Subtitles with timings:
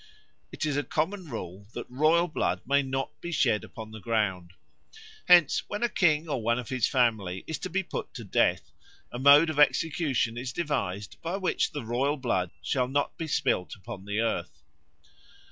[0.51, 4.53] It is a common rule that royal blood may not be shed upon the ground.
[5.27, 8.71] Hence when a king or one of his family is to be put to death
[9.11, 13.75] a mode of execution is devised by which the royal blood shall not be spilt
[13.75, 14.63] upon the earth.